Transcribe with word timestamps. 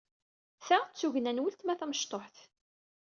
Ta 0.65 0.77
d 0.83 0.91
tugna 0.99 1.31
n 1.33 1.41
weltma 1.43 1.73
tamecṭuḥt. 1.79 2.37